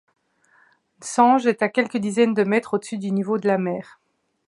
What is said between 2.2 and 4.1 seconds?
de mètres au-dessus du niveau de la mer.